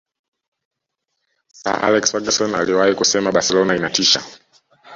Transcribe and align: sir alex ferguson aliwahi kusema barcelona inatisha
sir 1.47 1.85
alex 1.85 2.11
ferguson 2.11 2.55
aliwahi 2.55 2.95
kusema 2.95 3.31
barcelona 3.31 3.75
inatisha 3.75 4.21